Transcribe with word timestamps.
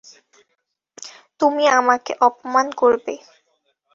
তুমি 1.39 1.63
আমাকে 1.79 2.11
অপমান 2.27 2.67
করবে! 2.81 3.13